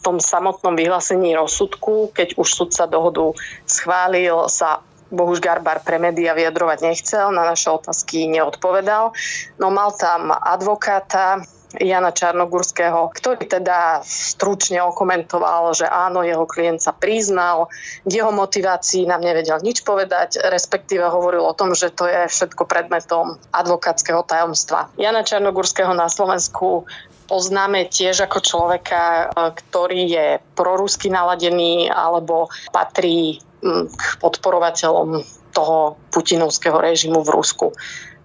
tom 0.00 0.22
samotnom 0.22 0.78
vyhlásení 0.78 1.34
rozsudku, 1.34 2.14
keď 2.14 2.38
už 2.38 2.46
sudca 2.46 2.86
dohodu 2.86 3.34
schválil, 3.66 4.46
sa 4.46 4.86
Bohuž 5.06 5.38
Garbar 5.38 5.86
pre 5.86 6.02
média 6.02 6.34
vyjadrovať 6.34 6.78
nechcel, 6.82 7.30
na 7.30 7.46
naše 7.46 7.70
otázky 7.70 8.26
neodpovedal. 8.26 9.14
No 9.62 9.70
mal 9.70 9.94
tam 9.94 10.34
advokáta, 10.34 11.46
Jana 11.74 12.14
Čarnogurského, 12.14 13.10
ktorý 13.10 13.50
teda 13.50 13.98
stručne 14.06 14.86
okomentoval, 14.86 15.74
že 15.74 15.90
áno, 15.90 16.22
jeho 16.22 16.46
klient 16.46 16.78
sa 16.78 16.94
priznal, 16.94 17.66
k 18.06 18.10
jeho 18.22 18.30
motivácii 18.30 19.10
nám 19.10 19.26
nevedel 19.26 19.58
nič 19.60 19.82
povedať, 19.82 20.38
respektíve 20.46 21.02
hovoril 21.02 21.42
o 21.42 21.56
tom, 21.58 21.74
že 21.74 21.90
to 21.90 22.06
je 22.06 22.30
všetko 22.30 22.70
predmetom 22.70 23.42
advokátskeho 23.50 24.22
tajomstva. 24.22 24.94
Jana 24.94 25.26
Čarnogurského 25.26 25.90
na 25.90 26.06
Slovensku 26.06 26.86
poznáme 27.26 27.90
tiež 27.90 28.30
ako 28.30 28.38
človeka, 28.38 29.34
ktorý 29.34 30.02
je 30.06 30.26
prorusky 30.54 31.10
naladený 31.10 31.90
alebo 31.90 32.46
patrí 32.70 33.42
k 33.66 34.02
podporovateľom 34.22 35.26
toho 35.50 35.96
putinovského 36.12 36.76
režimu 36.76 37.24
v 37.24 37.32
Rusku. 37.32 37.66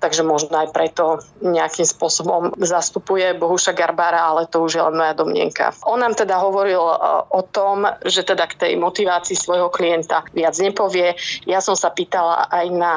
Takže 0.02 0.26
možno 0.26 0.58
aj 0.58 0.74
preto 0.74 1.22
nejakým 1.46 1.86
spôsobom 1.86 2.58
zastupuje 2.58 3.38
Bohuša 3.38 3.78
Garbára, 3.78 4.34
ale 4.34 4.50
to 4.50 4.66
už 4.66 4.72
je 4.74 4.82
len 4.82 4.98
moja 4.98 5.14
domnienka. 5.14 5.78
On 5.86 6.02
nám 6.02 6.18
teda 6.18 6.42
hovoril 6.42 6.82
e, 6.82 6.98
o 7.30 7.42
tom, 7.46 7.86
že 8.02 8.26
teda 8.26 8.50
k 8.50 8.58
tej 8.58 8.74
motivácii 8.82 9.38
svojho 9.38 9.70
klienta 9.70 10.26
viac 10.34 10.58
nepovie. 10.58 11.14
Ja 11.46 11.62
som 11.62 11.78
sa 11.78 11.94
pýtala 11.94 12.50
aj 12.50 12.66
na 12.74 12.94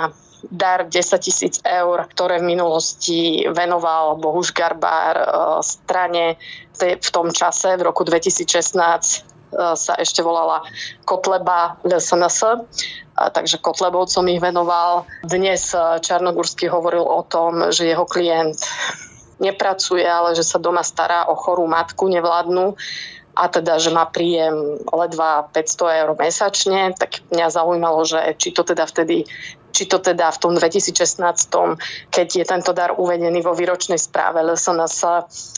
dar 0.48 0.88
10 0.88 0.96
tisíc 1.20 1.60
eur, 1.60 2.08
ktoré 2.08 2.40
v 2.40 2.56
minulosti 2.56 3.44
venoval 3.52 4.16
Bohuš 4.16 4.56
Garbár 4.56 5.16
e, 5.20 5.26
strane 5.60 6.40
v 6.72 7.10
tom 7.12 7.28
čase, 7.36 7.76
v 7.76 7.84
roku 7.84 8.00
2016 8.08 9.33
E, 9.33 9.33
sa 9.74 9.92
ešte 9.98 10.20
volala 10.20 10.66
Kotleba 11.06 11.78
LSNS, 11.86 12.66
takže 13.14 13.62
Kotlebovcom 13.62 14.26
ich 14.30 14.42
venoval. 14.42 15.06
Dnes 15.22 15.70
e, 15.70 16.02
Čarnogórsky 16.02 16.66
hovoril 16.66 17.06
o 17.06 17.22
tom, 17.22 17.70
že 17.70 17.86
jeho 17.86 18.02
klient 18.02 18.58
nepracuje, 19.38 20.02
ale 20.02 20.34
že 20.34 20.42
sa 20.42 20.58
doma 20.58 20.82
stará 20.82 21.30
o 21.30 21.38
chorú 21.38 21.66
matku 21.70 22.10
nevládnu 22.10 22.74
a 23.34 23.44
teda, 23.50 23.82
že 23.82 23.90
má 23.90 24.06
príjem 24.06 24.78
ledva 24.94 25.50
500 25.50 26.00
eur 26.06 26.10
mesačne, 26.14 26.94
tak 26.94 27.22
mňa 27.34 27.46
zaujímalo, 27.50 28.06
že 28.06 28.18
či 28.38 28.54
to 28.54 28.62
teda 28.62 28.86
vtedy 28.86 29.26
či 29.74 29.90
to 29.90 29.98
teda 29.98 30.30
v 30.30 30.38
tom 30.38 30.52
2016, 30.54 31.18
keď 32.14 32.28
je 32.30 32.44
tento 32.46 32.70
dar 32.70 32.94
uvedený 32.94 33.42
vo 33.42 33.58
výročnej 33.58 33.98
správe 33.98 34.38
LSNS, 34.38 35.02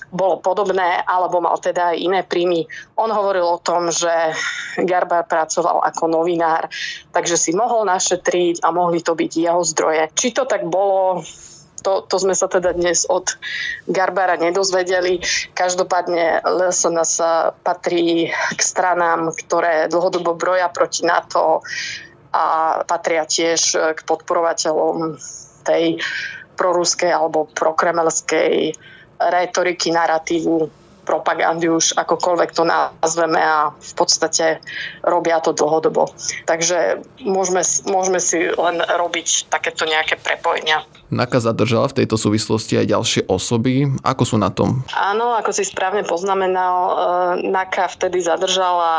bolo 0.09 0.41
podobné, 0.41 1.05
alebo 1.05 1.45
mal 1.45 1.61
teda 1.61 1.93
aj 1.93 1.97
iné 2.01 2.21
príjmy. 2.25 2.65
On 2.97 3.13
hovoril 3.13 3.45
o 3.45 3.61
tom, 3.61 3.93
že 3.93 4.09
Garbar 4.81 5.29
pracoval 5.29 5.85
ako 5.85 6.09
novinár, 6.09 6.73
takže 7.13 7.37
si 7.37 7.53
mohol 7.53 7.85
našetriť 7.85 8.65
a 8.65 8.73
mohli 8.73 9.05
to 9.05 9.13
byť 9.13 9.33
jeho 9.37 9.61
zdroje. 9.61 10.09
Či 10.17 10.33
to 10.33 10.49
tak 10.49 10.65
bolo, 10.65 11.21
to, 11.85 12.01
to 12.09 12.17
sme 12.17 12.33
sa 12.33 12.49
teda 12.49 12.73
dnes 12.73 13.05
od 13.05 13.37
Garbara 13.85 14.41
nedozvedeli. 14.41 15.21
Každopádne 15.53 16.41
LSNS 16.41 17.15
patrí 17.61 18.33
k 18.33 18.61
stranám, 18.65 19.37
ktoré 19.37 19.93
dlhodobo 19.93 20.33
broja 20.33 20.73
proti 20.73 21.05
NATO 21.05 21.61
a 22.37 22.45
patria 22.85 23.25
tiež 23.25 23.97
k 23.97 24.01
podporovateľom 24.05 25.17
tej 25.65 25.97
proruskej 26.57 27.09
alebo 27.09 27.49
prokremelskej 27.49 28.77
retoriky, 29.17 29.89
narratívu 29.93 30.86
propagandy 31.07 31.71
už 31.71 31.95
akokoľvek 31.95 32.51
to 32.51 32.67
nazveme 32.67 33.39
a 33.39 33.71
v 33.71 33.93
podstate 33.95 34.59
robia 35.07 35.39
to 35.39 35.55
dlhodobo. 35.55 36.11
Takže 36.51 37.07
môžeme, 37.23 37.63
môžeme 37.87 38.19
si 38.19 38.43
len 38.43 38.83
robiť 38.83 39.47
takéto 39.47 39.87
nejaké 39.87 40.19
prepojenia. 40.19 40.83
NAKA 41.07 41.39
zadržala 41.39 41.87
v 41.87 42.03
tejto 42.03 42.19
súvislosti 42.19 42.83
aj 42.83 42.91
ďalšie 42.91 43.23
osoby. 43.31 43.87
Ako 44.03 44.23
sú 44.27 44.37
na 44.43 44.51
tom? 44.51 44.83
Áno, 44.91 45.39
ako 45.39 45.55
si 45.55 45.63
správne 45.63 46.03
poznamenal, 46.03 46.75
e, 46.83 46.95
NAKA 47.47 47.95
vtedy 47.95 48.19
zadržala 48.27 48.93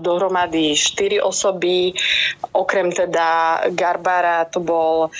dohromady 0.00 0.72
4 0.72 1.20
osoby. 1.20 1.92
Okrem 2.56 2.88
teda 2.88 3.60
Garbara 3.76 4.48
to 4.48 4.64
bol 4.64 5.08
e, 5.08 5.10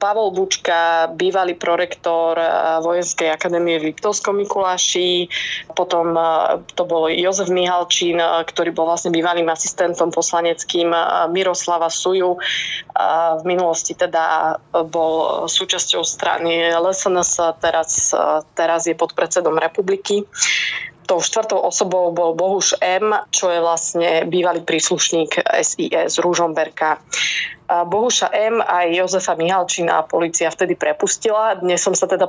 Pavol 0.00 0.32
Bučka, 0.32 1.12
bývalý 1.12 1.52
prorektor 1.52 2.40
e, 2.40 2.48
Vojenskej 2.80 3.28
akadémie 3.28 3.76
v 3.76 3.92
Liptovskom 3.92 4.40
Mikuláši, 4.40 5.28
potom 5.72 6.14
e, 6.14 6.22
to 6.76 6.84
bol 6.84 7.08
Jozef 7.08 7.48
Mihalčín, 7.48 8.20
e, 8.20 8.26
ktorý 8.44 8.70
bol 8.74 8.88
vlastne 8.88 9.14
bývalým 9.14 9.48
asistentom 9.48 10.12
poslaneckým 10.12 10.92
e, 10.92 11.00
Miroslava 11.32 11.88
Suju. 11.88 12.38
V 13.32 13.42
minulosti 13.48 13.96
teda 13.96 14.56
bol 14.70 15.48
súčasťou 15.48 16.04
strany 16.04 16.70
LSNS, 16.76 17.56
teraz, 17.56 18.12
teraz 18.52 18.84
je 18.84 18.92
podpredsedom 18.92 19.56
republiky 19.56 20.28
tou 21.12 21.20
štvrtou 21.20 21.60
osobou 21.60 22.08
bol 22.08 22.32
Bohuš 22.32 22.80
M., 22.80 23.12
čo 23.28 23.52
je 23.52 23.60
vlastne 23.60 24.24
bývalý 24.24 24.64
príslušník 24.64 25.44
SIS 25.60 26.16
Rúžomberka. 26.16 27.04
Bohuša 27.68 28.32
M. 28.32 28.64
a 28.64 28.88
Jozefa 28.88 29.36
Mihalčina 29.36 30.08
policia 30.08 30.48
vtedy 30.48 30.72
prepustila. 30.72 31.60
Dnes 31.60 31.84
som 31.84 31.92
sa 31.92 32.08
teda 32.08 32.24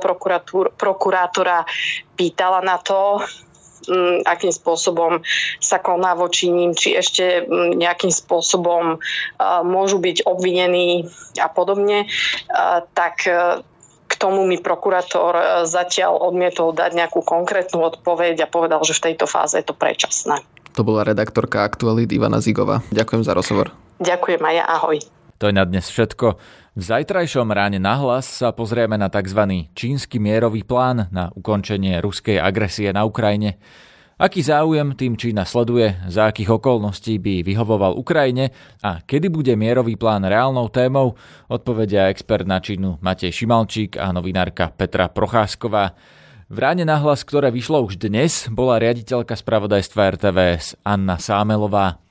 prokurátora 0.76 1.64
pýtala 2.12 2.60
na 2.60 2.76
to, 2.76 3.24
mm, 3.88 4.28
akým 4.28 4.52
spôsobom 4.52 5.24
sa 5.64 5.80
koná 5.80 6.12
voči 6.12 6.52
ním, 6.52 6.76
či 6.76 6.92
ešte 6.92 7.40
mm, 7.40 7.80
nejakým 7.80 8.12
spôsobom 8.12 9.00
môžu 9.64 9.96
byť 9.96 10.28
obvinení 10.28 11.08
a 11.40 11.48
podobne, 11.48 12.04
tak 12.92 13.24
e, 13.24 13.64
tomu 14.24 14.48
mi 14.48 14.56
prokurátor 14.56 15.32
e, 15.36 15.44
zatiaľ 15.68 16.16
odmietol 16.32 16.72
dať 16.72 16.96
nejakú 16.96 17.20
konkrétnu 17.20 17.84
odpoveď 17.84 18.48
a 18.48 18.48
povedal, 18.48 18.80
že 18.80 18.96
v 18.96 19.12
tejto 19.12 19.28
fáze 19.28 19.60
je 19.60 19.66
to 19.68 19.76
predčasné. 19.76 20.40
To 20.72 20.80
bola 20.80 21.04
redaktorka 21.04 21.60
Aktualit 21.60 22.08
Ivana 22.08 22.40
Zigova. 22.40 22.80
Ďakujem 22.88 23.22
za 23.22 23.36
rozhovor. 23.36 23.76
Ďakujem 24.00 24.40
aj 24.40 24.54
ja, 24.56 24.64
ahoj. 24.64 24.96
To 25.38 25.52
je 25.52 25.54
na 25.54 25.68
dnes 25.68 25.84
všetko. 25.84 26.40
V 26.74 26.82
zajtrajšom 26.82 27.52
ráne 27.54 27.78
nahlas 27.78 28.26
sa 28.26 28.50
pozrieme 28.50 28.98
na 28.98 29.06
tzv. 29.06 29.70
čínsky 29.78 30.18
mierový 30.18 30.66
plán 30.66 31.06
na 31.14 31.30
ukončenie 31.36 32.02
ruskej 32.02 32.40
agresie 32.42 32.90
na 32.90 33.06
Ukrajine. 33.06 33.60
Aký 34.14 34.46
záujem 34.46 34.94
tým 34.94 35.18
Čína 35.18 35.42
sleduje, 35.42 35.90
za 36.06 36.30
akých 36.30 36.62
okolností 36.62 37.18
by 37.18 37.42
vyhovoval 37.42 37.98
Ukrajine 37.98 38.54
a 38.78 39.02
kedy 39.02 39.26
bude 39.26 39.50
mierový 39.58 39.98
plán 39.98 40.22
reálnou 40.22 40.70
témou, 40.70 41.18
odpovedia 41.50 42.06
expert 42.06 42.46
na 42.46 42.62
Čínu 42.62 43.02
Matej 43.02 43.34
Šimalčík 43.34 43.98
a 43.98 44.14
novinárka 44.14 44.70
Petra 44.70 45.10
Procházková. 45.10 45.98
V 46.46 46.56
ráne 46.62 46.86
nahlas, 46.86 47.26
ktoré 47.26 47.50
vyšlo 47.50 47.82
už 47.82 47.98
dnes, 47.98 48.46
bola 48.54 48.78
riaditeľka 48.78 49.34
spravodajstva 49.34 50.14
RTVS 50.14 50.78
Anna 50.86 51.18
Sámelová. 51.18 52.03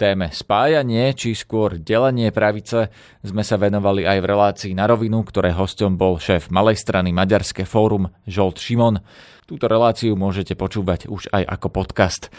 Téme 0.00 0.32
spájanie 0.32 1.12
či 1.12 1.36
skôr 1.36 1.76
delenie 1.76 2.32
pravice 2.32 2.88
sme 3.20 3.44
sa 3.44 3.60
venovali 3.60 4.08
aj 4.08 4.24
v 4.24 4.28
relácii 4.32 4.72
na 4.72 4.88
rovinu, 4.88 5.20
ktoré 5.20 5.52
hostom 5.52 6.00
bol 6.00 6.16
šéf 6.16 6.48
malej 6.48 6.80
strany 6.80 7.12
Maďarské 7.12 7.68
fórum 7.68 8.08
Žolt 8.24 8.56
Šimon. 8.56 9.04
Túto 9.44 9.68
reláciu 9.68 10.16
môžete 10.16 10.56
počúvať 10.56 11.04
už 11.04 11.28
aj 11.36 11.44
ako 11.52 11.68
podcast. 11.68 12.32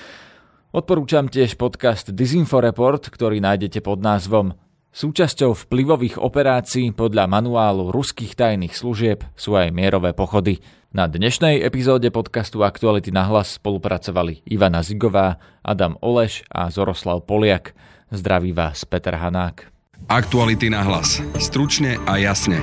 Odporúčam 0.73 1.29
tiež 1.29 1.53
podcast 1.53 2.09
Disinfo 2.09 2.65
Report, 2.65 3.13
ktorý 3.13 3.37
nájdete 3.37 3.85
pod 3.85 4.01
názvom 4.01 4.57
Súčasťou 4.91 5.55
vplyvových 5.55 6.19
operácií 6.19 6.91
podľa 6.91 7.23
manuálu 7.23 7.95
ruských 7.95 8.35
tajných 8.35 8.75
služieb 8.75 9.23
sú 9.39 9.55
aj 9.55 9.71
mierové 9.71 10.11
pochody. 10.11 10.59
Na 10.91 11.07
dnešnej 11.07 11.63
epizóde 11.63 12.11
podcastu 12.11 12.59
Aktuality 12.67 13.07
na 13.15 13.23
hlas 13.23 13.55
spolupracovali 13.55 14.43
Ivana 14.51 14.83
Zigová, 14.83 15.39
Adam 15.63 15.95
Oleš 16.03 16.43
a 16.51 16.67
Zoroslav 16.67 17.23
Poliak. 17.23 17.71
Zdraví 18.11 18.51
vás 18.51 18.83
Peter 18.83 19.15
Hanák. 19.15 19.71
Aktuality 20.11 20.67
na 20.67 20.83
hlas. 20.83 21.23
Stručne 21.39 21.95
a 22.03 22.19
jasne. 22.19 22.59